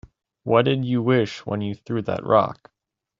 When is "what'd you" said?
0.41-1.03